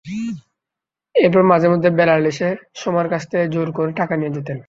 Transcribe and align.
এরপর 1.15 1.43
মাঝেমধ্যে 1.43 1.89
বেলাল 1.99 2.21
এসে 2.25 2.49
সোমার 2.75 3.07
কাছ 3.09 3.23
থেকে 3.31 3.45
জোর 3.47 3.67
করে 3.71 3.91
টাকা 3.99 4.13
নিয়ে 4.15 4.35
যেতেন। 4.35 4.57